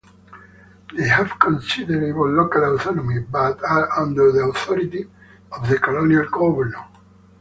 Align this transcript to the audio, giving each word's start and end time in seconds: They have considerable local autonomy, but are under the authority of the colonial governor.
They 0.97 1.07
have 1.07 1.37
considerable 1.37 2.27
local 2.27 2.73
autonomy, 2.75 3.19
but 3.19 3.61
are 3.63 3.91
under 3.99 4.31
the 4.31 4.39
authority 4.45 5.07
of 5.51 5.69
the 5.69 5.77
colonial 5.77 6.27
governor. 6.27 6.83